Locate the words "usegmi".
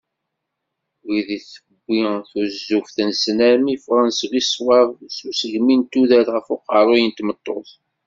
5.29-5.75